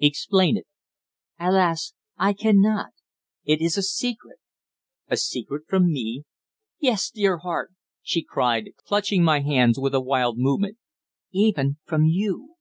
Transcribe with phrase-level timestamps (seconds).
[0.00, 0.66] "Explain it."
[1.38, 1.92] "Alas!
[2.16, 2.92] I cannot.
[3.44, 4.38] It is a secret."
[5.08, 6.22] "A secret from me?"
[6.80, 10.78] "Yes, dear heart!" she cried, clutching my hands with a wild movement.
[11.30, 12.54] "Even from you."